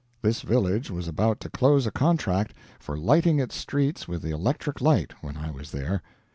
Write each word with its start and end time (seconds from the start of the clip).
This 0.23 0.41
village 0.41 0.89
was 0.89 1.07
about 1.07 1.39
to 1.41 1.49
close 1.51 1.85
a 1.85 1.91
contract 1.91 2.55
for 2.79 2.97
lighting 2.97 3.39
its 3.39 3.55
streets 3.55 4.07
with 4.07 4.23
the 4.23 4.31
electric 4.31 4.81
light, 4.81 5.13
when 5.23 5.37
I 5.37 5.51
was 5.51 5.69
there. 5.69 6.01